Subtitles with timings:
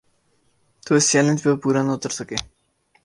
[0.85, 2.37] تو اس چیلنج پہ وہ پورا نہ اتر سکے۔